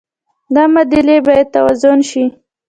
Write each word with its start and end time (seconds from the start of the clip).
دا 0.55 0.63
معادلې 0.73 1.17
باید 1.27 1.47
توازن 1.55 1.97
شي. 2.09 2.23